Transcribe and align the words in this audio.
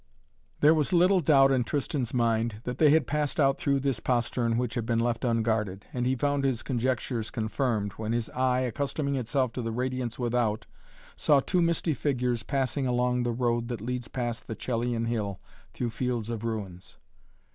There 0.61 0.73
was 0.73 0.91
little 0.91 1.19
doubt 1.19 1.51
in 1.51 1.63
Tristan's 1.63 2.11
mind 2.11 2.61
that 2.63 2.79
they 2.79 2.89
had 2.89 3.05
passed 3.05 3.39
out 3.39 3.59
through 3.59 3.81
this 3.81 3.99
postern 3.99 4.57
which 4.57 4.73
had 4.73 4.83
been 4.83 4.97
left 4.97 5.23
unguarded, 5.23 5.85
and 5.93 6.07
he 6.07 6.15
found 6.15 6.43
his 6.43 6.63
conjectures 6.63 7.29
confirmed, 7.29 7.91
when 7.97 8.11
his 8.11 8.27
eye, 8.31 8.61
accustoming 8.61 9.15
itself 9.15 9.53
to 9.53 9.61
the 9.61 9.71
radiance 9.71 10.17
without, 10.17 10.65
saw 11.15 11.39
two 11.39 11.61
misty 11.61 11.93
figures 11.93 12.41
passing 12.41 12.87
along 12.87 13.21
the 13.21 13.31
road 13.31 13.67
that 13.67 13.79
leads 13.79 14.07
past 14.07 14.47
the 14.47 14.55
Coelian 14.55 15.05
Hill 15.05 15.39
through 15.71 15.91
fields 15.91 16.31
of 16.31 16.43
ruins. 16.43 16.97